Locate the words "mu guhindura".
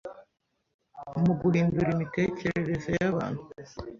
1.23-1.89